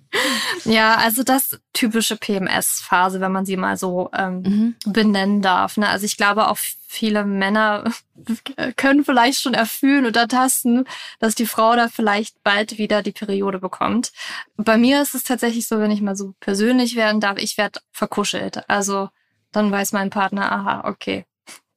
[0.64, 4.74] Ja, also das typische PMS-Phase, wenn man sie mal so ähm, Mhm.
[4.86, 5.76] benennen darf.
[5.76, 5.88] Ne?
[5.88, 6.56] Also ich glaube, auch
[6.88, 7.84] viele Männer
[8.76, 10.84] können vielleicht schon erfühlen oder tasten,
[11.18, 14.12] dass die Frau da vielleicht bald wieder die Periode bekommt.
[14.56, 17.80] Bei mir ist es tatsächlich so, wenn ich mal so persönlich werden darf, ich werde
[17.92, 18.68] verkuschelt.
[18.70, 19.08] Also
[19.54, 21.24] dann weiß mein Partner, aha, okay,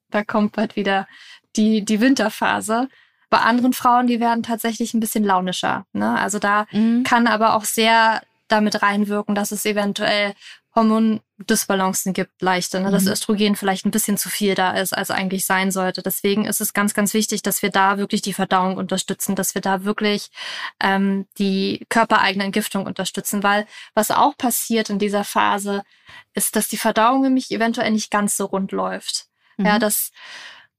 [0.10, 1.08] da kommt bald wieder
[1.56, 2.88] die, die Winterphase.
[3.30, 5.86] Bei anderen Frauen, die werden tatsächlich ein bisschen launischer.
[5.94, 6.18] Ne?
[6.18, 7.04] Also da Mhm.
[7.04, 10.34] kann aber auch sehr damit reinwirken, dass es eventuell
[10.78, 12.92] Hormondisbalancen gibt, leichter, ne?
[12.92, 13.12] dass Mhm.
[13.12, 16.02] Östrogen vielleicht ein bisschen zu viel da ist, als eigentlich sein sollte.
[16.02, 19.62] Deswegen ist es ganz, ganz wichtig, dass wir da wirklich die Verdauung unterstützen, dass wir
[19.62, 20.30] da wirklich
[20.82, 25.84] ähm, die körpereigene Entgiftung unterstützen, weil was auch passiert in dieser Phase,
[26.34, 29.26] ist, dass die Verdauung nämlich eventuell nicht ganz so rund läuft.
[29.58, 29.80] Ja, Mhm.
[29.80, 30.12] das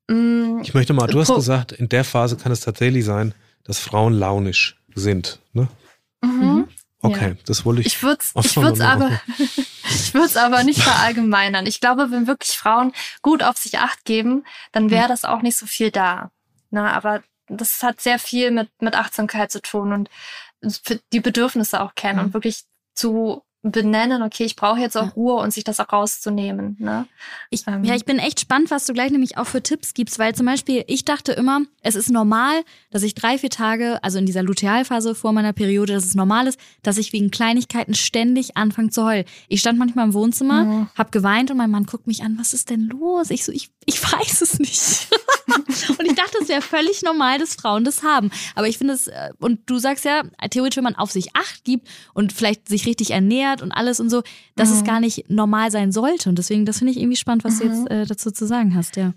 [0.08, 3.34] mh, Ich möchte mal, du hast gesagt, in der Phase kann es tatsächlich sein,
[3.64, 5.40] dass Frauen launisch sind.
[5.52, 5.68] Ne?
[6.22, 6.68] mhm.
[7.00, 7.86] Okay, das wollte ich.
[7.86, 8.42] Ich würde es Ach
[9.88, 11.66] ich würd's dann aber, nicht verallgemeinern.
[11.66, 15.56] Ich glaube, wenn wirklich Frauen gut auf sich acht geben, dann wäre das auch nicht
[15.56, 16.30] so viel da.
[16.70, 20.10] Na, aber das hat sehr viel mit, mit Achtsamkeit zu tun und
[21.12, 22.24] die Bedürfnisse auch kennen Mhm.
[22.26, 25.16] und wirklich zu benennen, okay, ich brauche jetzt auch.
[25.16, 26.76] Ruhe und sich das auch rauszunehmen.
[26.78, 27.06] Ne?
[27.50, 27.82] Ich, Ähm.
[27.84, 30.46] ja, ich bin echt spannend, was du gleich nämlich auch für Tipps gibst, weil zum
[30.46, 34.42] Beispiel ich dachte immer, es ist normal, dass ich drei, vier Tage, also in dieser
[34.44, 39.04] Lutealphase vor meiner Periode, dass es normal ist, dass ich wegen Kleinigkeiten ständig anfange zu
[39.04, 39.24] heulen.
[39.48, 40.88] Ich stand manchmal im Wohnzimmer, Mhm.
[40.96, 43.30] hab geweint und mein Mann guckt mich an, was ist denn los?
[43.30, 45.08] Ich so, ich, ich weiß es nicht.
[45.98, 48.30] und ich dachte, es wäre völlig normal, dass Frauen das haben.
[48.54, 51.64] Aber ich finde es, äh, und du sagst ja, theoretisch, wenn man auf sich Acht
[51.64, 54.22] gibt und vielleicht sich richtig ernährt und alles und so,
[54.56, 54.86] dass es Mhm.
[54.86, 56.28] gar nicht normal sein sollte.
[56.28, 57.70] Und deswegen, das finde ich irgendwie spannend, was du Mhm.
[57.72, 59.14] jetzt äh, dazu zu sagen hast, ja.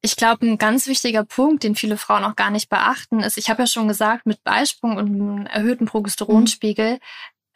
[0.00, 3.48] Ich glaube, ein ganz wichtiger Punkt, den viele Frauen auch gar nicht beachten, ist, ich
[3.50, 6.98] habe ja schon gesagt, mit Beisprung und einem erhöhten Progesteronspiegel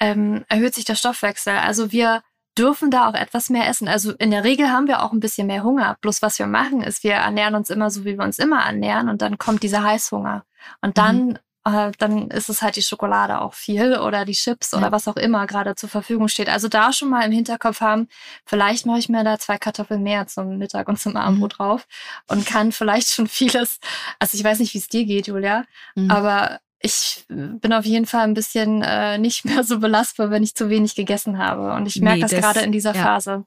[0.01, 1.55] ähm, erhöht sich der Stoffwechsel.
[1.57, 2.23] Also wir
[2.59, 3.89] dürfen da auch etwas mehr essen.
[3.89, 5.97] Also in der Regel haben wir auch ein bisschen mehr Hunger.
[6.01, 9.09] Bloß was wir machen, ist, wir ernähren uns immer so, wie wir uns immer ernähren
[9.09, 10.45] und dann kommt dieser Heißhunger.
[10.81, 14.79] Und dann, äh, dann ist es halt die Schokolade auch viel oder die Chips Ja.
[14.79, 16.49] oder was auch immer gerade zur Verfügung steht.
[16.49, 18.09] Also da schon mal im Hinterkopf haben,
[18.45, 21.87] vielleicht mache ich mir da zwei Kartoffeln mehr zum Mittag und zum Abendbrot drauf
[22.27, 23.79] und kann vielleicht schon vieles,
[24.19, 26.11] also ich weiß nicht, wie es dir geht, Julia, Mhm.
[26.11, 30.55] aber ich bin auf jeden Fall ein bisschen äh, nicht mehr so belastbar, wenn ich
[30.55, 31.73] zu wenig gegessen habe.
[31.75, 33.03] Und ich merke Nee, das, das- gerade in dieser ja.
[33.03, 33.45] Phase.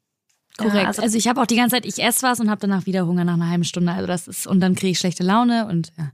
[0.57, 0.75] Korrekt.
[0.75, 2.85] Ja, also, also, ich habe auch die ganze Zeit, ich esse was und habe danach
[2.85, 3.93] wieder Hunger nach einer halben Stunde.
[3.93, 6.11] Also das ist, und dann kriege ich schlechte Laune und ja.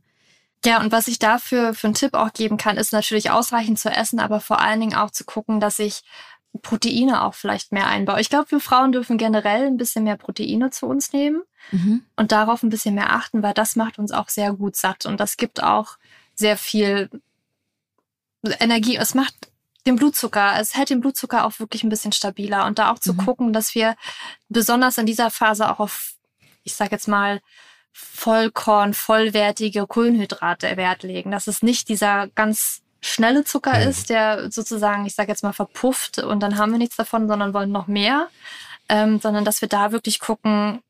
[0.64, 3.90] ja, und was ich dafür für einen Tipp auch geben kann, ist natürlich ausreichend zu
[3.90, 6.04] essen, aber vor allen Dingen auch zu gucken, dass ich
[6.62, 8.22] Proteine auch vielleicht mehr einbaue.
[8.22, 11.42] Ich glaube, wir Frauen dürfen generell ein bisschen mehr Proteine zu uns nehmen.
[11.72, 12.04] Mhm.
[12.16, 15.20] und darauf ein bisschen mehr achten, weil das macht uns auch sehr gut satt und
[15.20, 15.98] das gibt auch
[16.38, 17.10] sehr viel
[18.60, 18.96] Energie.
[18.98, 19.34] Es macht
[19.86, 23.14] den Blutzucker, es hält den Blutzucker auch wirklich ein bisschen stabiler und da auch zu
[23.14, 23.18] Mhm.
[23.26, 23.96] gucken, dass wir
[24.50, 26.14] besonders in dieser Phase auch auf,
[26.64, 27.42] ich sag jetzt mal,
[27.94, 33.90] Vollkorn, vollwertige Kohlenhydrate Wert legen, dass es nicht dieser ganz schnelle Zucker Mhm.
[33.90, 37.54] ist, der sozusagen, ich sag jetzt mal, verpufft und dann haben wir nichts davon, sondern
[37.54, 38.28] wollen noch mehr,
[38.90, 40.82] ähm, sondern dass wir da wirklich gucken,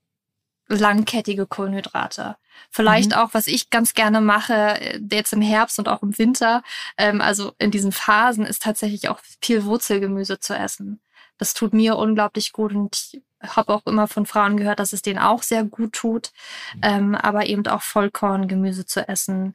[0.68, 2.38] langkettige Kohlenhydrate.
[2.72, 3.18] Vielleicht Mhm.
[3.18, 6.64] auch, was ich ganz gerne mache, äh, jetzt im Herbst und auch im Winter,
[6.98, 11.00] ähm, also in diesen Phasen, ist tatsächlich auch viel Wurzelgemüse zu essen.
[11.38, 13.22] Das tut mir unglaublich gut und ich
[13.56, 16.32] habe auch immer von Frauen gehört, dass es denen auch sehr gut tut,
[16.82, 19.54] ähm, aber eben auch Vollkorngemüse zu essen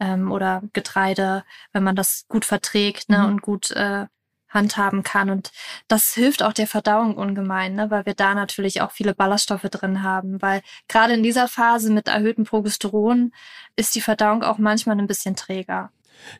[0.00, 3.24] ähm, oder Getreide, wenn man das gut verträgt ne, Mhm.
[3.24, 4.06] und gut äh,
[4.52, 5.30] handhaben kann.
[5.30, 5.50] Und
[5.88, 10.02] das hilft auch der Verdauung ungemein, ne, weil wir da natürlich auch viele Ballaststoffe drin
[10.02, 10.40] haben.
[10.42, 13.32] Weil gerade in dieser Phase mit erhöhtem Progesteron
[13.76, 15.90] ist die Verdauung auch manchmal ein bisschen träger.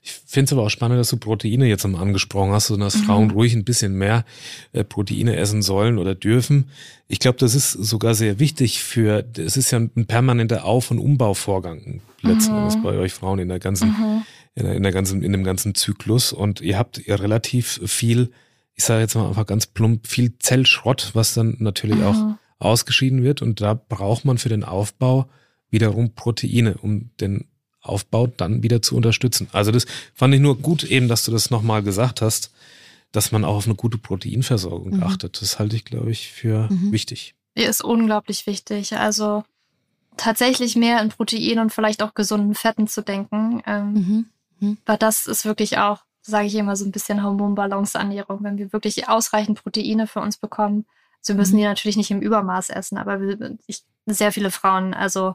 [0.03, 2.97] Ich finde es aber auch spannend, dass du Proteine jetzt mal angesprochen hast und dass
[2.97, 3.05] Mhm.
[3.05, 4.25] Frauen ruhig ein bisschen mehr
[4.73, 6.71] äh, Proteine essen sollen oder dürfen.
[7.09, 10.99] Ich glaube, das ist sogar sehr wichtig für, es ist ja ein permanenter Auf- und
[10.99, 12.61] Umbauvorgang letzten Mhm.
[12.61, 13.95] Endes bei euch Frauen in der ganzen,
[14.55, 18.31] in, der, in der ganzen, in dem ganzen Zyklus und ihr habt ja relativ viel,
[18.75, 22.39] ich sage jetzt mal einfach ganz plump, viel Zellschrott, was dann natürlich auch Mhm.
[22.59, 25.27] ausgeschieden wird und da braucht man für den Aufbau
[25.71, 27.47] wiederum Proteine, um den
[27.83, 29.49] Aufbau dann wieder zu unterstützen.
[29.53, 32.51] Also das fand ich nur gut eben, dass du das nochmal gesagt hast,
[33.11, 35.03] dass man auch auf eine gute Proteinversorgung Mhm.
[35.03, 35.43] achtet.
[35.43, 36.93] Das halte ich, glaube ich, für Mhm.
[36.93, 37.35] wichtig.
[37.55, 38.97] Ist unglaublich wichtig.
[38.97, 39.45] Also
[40.17, 43.63] tatsächlich mehr in Protein und vielleicht auch gesunden Fetten zu denken.
[43.67, 44.27] Ähm,
[44.61, 44.79] Mhm.
[44.87, 48.45] Weil das ist wirklich auch, sage ich immer, so ein bisschen Hormonbalance-Ernährung.
[48.45, 50.87] Wenn wir wirklich ausreichend Proteine für uns bekommen,
[51.21, 51.59] also wir müssen Mhm.
[51.59, 55.35] die natürlich nicht im Übermaß essen, aber wir, ich, sehr viele Frauen, also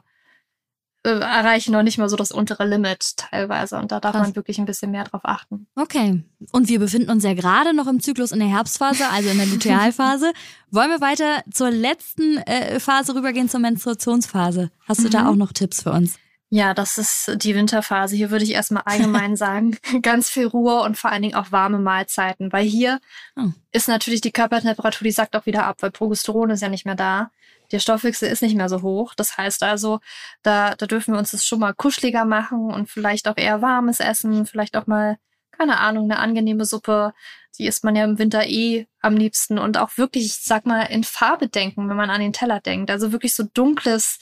[1.04, 3.76] erreichen noch nicht mal so das untere Limit teilweise.
[3.78, 4.22] Und da darf Krass.
[4.28, 5.66] man wirklich ein bisschen mehr drauf achten.
[5.76, 6.22] Okay.
[6.52, 9.46] Und wir befinden uns ja gerade noch im Zyklus in der Herbstphase, also in der
[9.52, 10.32] Lutealphase.
[10.70, 14.70] Wollen wir weiter zur letzten äh, Phase rübergehen, zur Menstruationsphase?
[14.86, 15.26] Hast du da Mhm.
[15.28, 16.18] auch noch Tipps für uns?
[16.50, 18.16] Ja, das ist die Winterphase.
[18.16, 21.78] Hier würde ich erstmal allgemein sagen, ganz viel Ruhe und vor allen Dingen auch warme
[21.78, 22.52] Mahlzeiten.
[22.52, 23.00] Weil hier
[23.36, 23.50] Oh.
[23.70, 26.94] ist natürlich die Körpertemperatur, die sagt auch wieder ab, weil Progesteron ist ja nicht mehr
[26.94, 27.30] da.
[27.72, 29.14] Der Stoffwechsel ist nicht mehr so hoch.
[29.14, 30.00] Das heißt also,
[30.42, 34.00] da, da dürfen wir uns das schon mal kuscheliger machen und vielleicht auch eher warmes
[34.00, 35.18] Essen, vielleicht auch mal,
[35.50, 37.12] keine Ahnung, eine angenehme Suppe,
[37.58, 40.82] die isst man ja im Winter eh am liebsten und auch wirklich, ich sag mal,
[40.84, 42.90] in Farbe denken, wenn man an den Teller denkt.
[42.90, 44.18] Also wirklich so dunkles,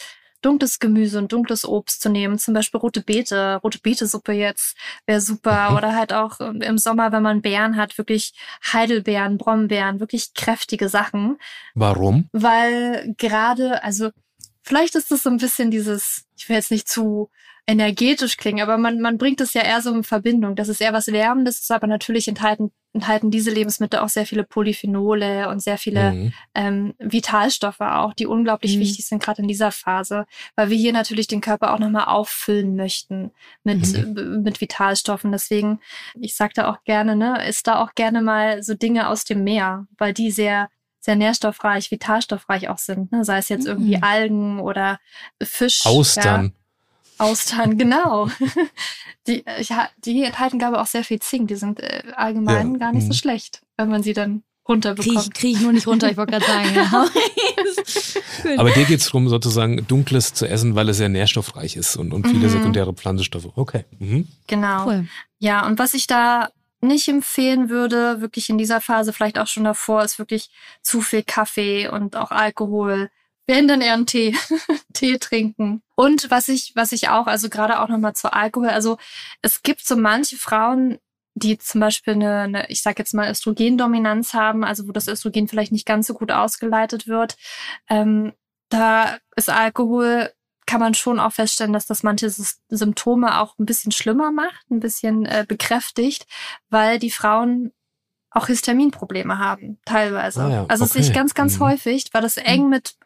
[0.46, 5.20] dunkles Gemüse und dunkles Obst zu nehmen, zum Beispiel rote Beete, rote Beetesuppe jetzt wäre
[5.20, 5.70] super.
[5.70, 5.76] Mhm.
[5.76, 8.32] Oder halt auch im Sommer, wenn man Beeren hat, wirklich
[8.72, 11.38] Heidelbeeren, Brombeeren, wirklich kräftige Sachen.
[11.74, 12.28] Warum?
[12.32, 14.10] Weil gerade, also
[14.62, 17.30] vielleicht ist das so ein bisschen dieses, ich will jetzt nicht zu
[17.68, 20.54] energetisch klingen, aber man, man bringt es ja eher so in Verbindung.
[20.54, 24.44] Das ist eher was Wärmendes, ist aber natürlich enthalten, enthalten diese Lebensmittel auch sehr viele
[24.44, 26.32] Polyphenole und sehr viele mhm.
[26.54, 28.80] ähm, Vitalstoffe auch, die unglaublich mhm.
[28.80, 32.76] wichtig sind, gerade in dieser Phase, weil wir hier natürlich den Körper auch nochmal auffüllen
[32.76, 33.32] möchten
[33.64, 34.42] mit, mhm.
[34.42, 35.32] mit Vitalstoffen.
[35.32, 35.80] Deswegen,
[36.20, 39.86] ich sagte auch gerne, ne, ist da auch gerne mal so Dinge aus dem Meer,
[39.98, 40.68] weil die sehr
[41.00, 43.12] sehr nährstoffreich, vitalstoffreich auch sind.
[43.12, 43.24] Ne?
[43.24, 44.02] Sei es jetzt irgendwie mhm.
[44.02, 44.98] Algen oder
[45.40, 45.86] Fisch.
[45.86, 46.46] Austern.
[46.46, 46.50] Ja.
[47.18, 48.28] Austern, genau.
[49.26, 51.48] Die, ja, die enthalten, glaube ich, auch sehr viel Zink.
[51.48, 52.78] Die sind äh, allgemein ja.
[52.78, 53.14] gar nicht so mhm.
[53.14, 55.16] schlecht, wenn man sie dann runterbekommt.
[55.16, 56.70] Kriege krieg ich nur nicht runter, ich wollte gerade sagen.
[56.74, 57.08] Ja.
[58.56, 62.12] Aber dir geht es darum, sozusagen Dunkles zu essen, weil es sehr nährstoffreich ist und,
[62.12, 62.52] und viele mhm.
[62.52, 63.48] sekundäre Pflanzenstoffe.
[63.56, 63.84] Okay.
[63.98, 64.28] Mhm.
[64.46, 64.86] Genau.
[64.86, 65.08] Cool.
[65.38, 66.50] Ja, und was ich da
[66.80, 70.50] nicht empfehlen würde, wirklich in dieser Phase, vielleicht auch schon davor, ist wirklich
[70.82, 73.10] zu viel Kaffee und auch Alkohol
[73.46, 74.36] werden dann eher einen Tee,
[74.92, 75.82] Tee trinken.
[75.94, 78.98] Und was ich, was ich auch, also gerade auch nochmal zu Alkohol, also
[79.42, 80.98] es gibt so manche Frauen,
[81.34, 85.48] die zum Beispiel eine, eine ich sage jetzt mal, Östrogendominanz haben, also wo das Östrogen
[85.48, 87.36] vielleicht nicht ganz so gut ausgeleitet wird.
[87.88, 88.32] Ähm,
[88.70, 90.32] da ist Alkohol,
[90.64, 94.80] kann man schon auch feststellen, dass das manche Symptome auch ein bisschen schlimmer macht, ein
[94.80, 96.26] bisschen äh, bekräftigt,
[96.70, 97.72] weil die Frauen
[98.30, 100.42] auch Histaminprobleme haben, teilweise.
[100.42, 100.88] Ah ja, also okay.
[100.88, 101.64] das sehe ich ganz, ganz mhm.
[101.64, 102.96] häufig, weil das eng mit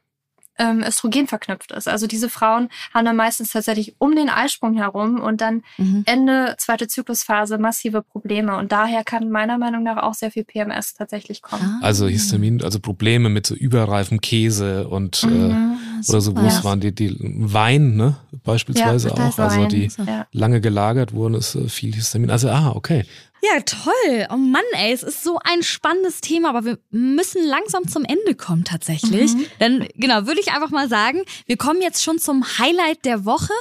[0.61, 1.89] ähm, Östrogen verknüpft ist.
[1.89, 6.03] Also diese Frauen haben dann meistens tatsächlich um den Eisprung herum und dann mhm.
[6.07, 8.57] Ende zweite Zyklusphase massive Probleme.
[8.57, 11.81] Und daher kann meiner Meinung nach auch sehr viel PMS tatsächlich kommen.
[11.81, 11.87] Ah.
[11.87, 16.65] Also Histamin, also Probleme mit so überreifem Käse und mhm, äh, oder so groß ja.
[16.65, 18.17] waren die, die Wein, ne?
[18.45, 19.39] Beispielsweise ja, auch.
[19.39, 20.27] Also die ja.
[20.33, 22.31] lange gelagert wurden, ist äh, viel Histamin.
[22.31, 23.05] Also, ah, okay.
[23.43, 24.27] Ja, toll.
[24.31, 28.35] Oh Mann, ey, es ist so ein spannendes Thema, aber wir müssen langsam zum Ende
[28.35, 29.35] kommen tatsächlich.
[29.35, 29.47] Mhm.
[29.59, 33.53] Dann, genau, würde ich einfach mal sagen, wir kommen jetzt schon zum Highlight der Woche.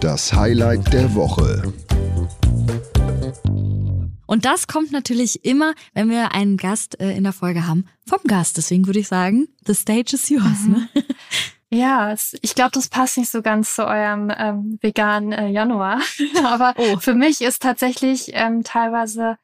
[0.00, 1.62] Das Highlight der Woche.
[4.30, 8.20] Und das kommt natürlich immer, wenn wir einen Gast äh, in der Folge haben, vom
[8.28, 8.56] Gast.
[8.58, 10.60] Deswegen würde ich sagen, the stage is yours.
[10.66, 10.72] Mhm.
[10.72, 10.88] Ne?
[11.72, 16.00] Ja, ich glaube, das passt nicht so ganz zu eurem ähm, veganen äh, Januar.
[16.44, 16.98] Aber oh.
[16.98, 19.36] für mich ist tatsächlich ähm, teilweise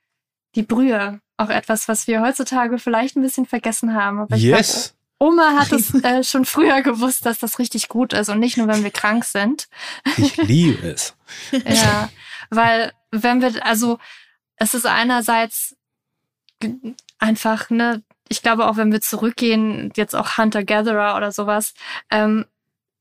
[0.56, 4.18] die Brühe auch etwas, was wir heutzutage vielleicht ein bisschen vergessen haben.
[4.18, 4.94] Aber yes.
[5.18, 8.56] Glaub, Oma hat es äh, schon früher gewusst, dass das richtig gut ist und nicht
[8.56, 9.68] nur, wenn wir krank sind.
[10.16, 11.14] Ich liebe es.
[11.52, 12.08] ja,
[12.50, 13.98] weil wenn wir, also
[14.56, 15.76] es ist einerseits
[17.18, 21.74] einfach, ne, ich glaube auch, wenn wir zurückgehen, jetzt auch Hunter-Gatherer oder sowas,
[22.10, 22.44] ähm,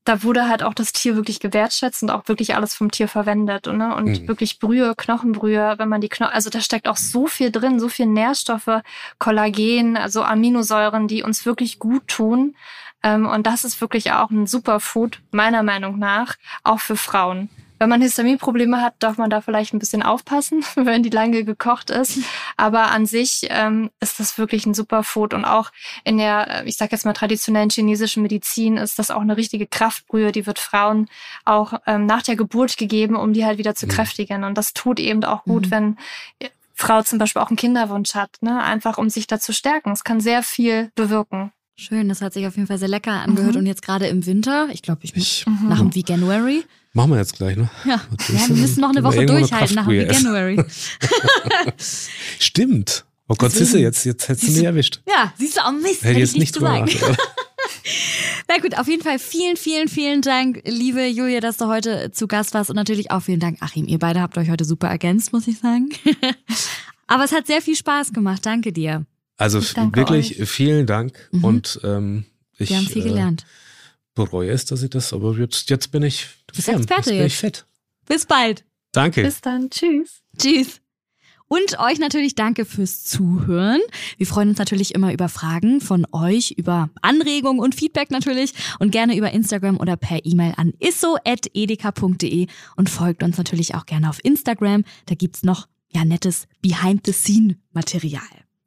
[0.06, 3.66] da wurde halt auch das Tier wirklich gewertschätzt und auch wirklich alles vom Tier verwendet.
[3.66, 3.92] Ne?
[3.94, 4.28] Und mhm.
[4.28, 7.88] wirklich Brühe, Knochenbrühe, wenn man die Knochen, also da steckt auch so viel drin, so
[7.88, 8.82] viel Nährstoffe,
[9.18, 12.54] Kollagen, also Aminosäuren, die uns wirklich gut tun.
[13.02, 17.50] Ähm, und das ist wirklich auch ein Superfood, meiner Meinung nach, auch für Frauen.
[17.78, 21.90] Wenn man Histaminprobleme hat, darf man da vielleicht ein bisschen aufpassen, wenn die lange gekocht
[21.90, 22.18] ist.
[22.56, 25.34] Aber an sich ähm, ist das wirklich ein super Food.
[25.34, 25.70] Und auch
[26.04, 29.66] in der, äh, ich sage jetzt mal, traditionellen chinesischen Medizin ist das auch eine richtige
[29.66, 30.32] Kraftbrühe.
[30.32, 31.08] Die wird Frauen
[31.44, 33.90] auch ähm, nach der Geburt gegeben, um die halt wieder zu mhm.
[33.90, 34.44] kräftigen.
[34.44, 35.70] Und das tut eben auch gut, mhm.
[35.70, 35.96] wenn
[36.38, 38.62] äh, Frau zum Beispiel auch einen Kinderwunsch hat, ne?
[38.62, 39.92] einfach um sich da zu stärken.
[39.92, 41.52] Es kann sehr viel bewirken.
[41.78, 43.54] Schön, das hat sich auf jeden Fall sehr lecker angehört.
[43.54, 43.60] Mhm.
[43.60, 46.64] Und jetzt gerade im Winter, ich glaube, ich muss ich, nach dem Veganuary
[46.96, 47.68] Machen wir jetzt gleich, ne?
[47.84, 50.64] Ja, ja wir müssen noch eine Woche durchhalten nach January.
[52.38, 53.04] Stimmt.
[53.28, 55.02] Oh Gott, Siehste, jetzt, jetzt hättest du mich erwischt.
[55.06, 56.88] Ja, siehst du, auch Mist, hätte ich jetzt nicht sagen.
[58.48, 62.28] Na gut, auf jeden Fall vielen, vielen, vielen Dank, liebe Julia, dass du heute zu
[62.28, 63.86] Gast warst und natürlich auch vielen Dank, Achim.
[63.86, 65.90] Ihr beide habt euch heute super ergänzt, muss ich sagen.
[67.08, 68.46] Aber es hat sehr viel Spaß gemacht.
[68.46, 69.04] Danke dir.
[69.36, 70.48] Also wirklich euch.
[70.48, 71.44] vielen Dank mhm.
[71.44, 72.24] und ähm,
[72.56, 72.70] ich.
[72.70, 73.44] Wir haben viel äh, gelernt
[74.16, 77.18] bereue es, dass ich das, aber jetzt, jetzt bin ich, du bist Experte jetzt.
[77.18, 77.66] Bin ich fett.
[78.06, 78.64] Bis bald.
[78.92, 79.22] Danke.
[79.22, 79.70] Bis dann.
[79.70, 80.22] Tschüss.
[80.38, 80.80] Tschüss.
[81.48, 83.80] Und euch natürlich danke fürs Zuhören.
[84.16, 88.90] Wir freuen uns natürlich immer über Fragen von euch, über Anregungen und Feedback natürlich und
[88.90, 94.18] gerne über Instagram oder per E-Mail an isso.edeka.de und folgt uns natürlich auch gerne auf
[94.24, 94.82] Instagram.
[95.06, 98.22] Da gibt's noch ja nettes Behind-the-Scene-Material.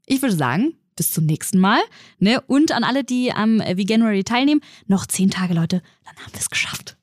[0.06, 1.80] Ich würde sagen, bis zum nächsten Mal.
[2.20, 2.42] Ne?
[2.42, 6.50] Und an alle, die am Veganuary teilnehmen, noch zehn Tage, Leute, dann haben wir es
[6.50, 6.98] geschafft.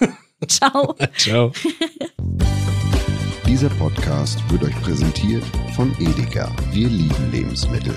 [0.46, 0.94] Ciao.
[1.16, 1.50] Ciao.
[3.46, 5.42] Dieser Podcast wird euch präsentiert
[5.74, 6.54] von Edeka.
[6.72, 7.94] Wir lieben Lebensmittel.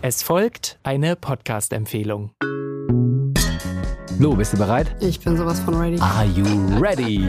[0.00, 2.30] Es folgt eine Podcast-Empfehlung.
[4.18, 4.96] Lo, bist du bereit?
[5.00, 6.00] Ich bin sowas von ready.
[6.00, 6.46] Are you
[6.80, 7.28] ready?